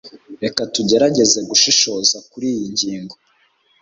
reka 0.43 0.61
tugerageze 0.73 1.39
gushishoza 1.49 2.17
kuriyi 2.29 2.65
ngingo 2.73 3.15